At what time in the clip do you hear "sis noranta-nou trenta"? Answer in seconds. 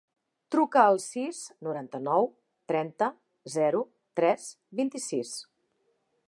1.03-3.11